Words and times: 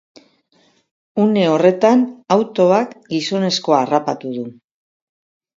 Une 1.23 1.43
horretan, 1.49 2.01
autoak 2.37 2.97
gizonezkoa 3.15 3.85
harrapatu 3.85 4.37
du. 4.39 4.51